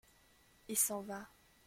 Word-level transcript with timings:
Il 0.67 0.79
s’en 0.79 1.01
va. 1.03 1.27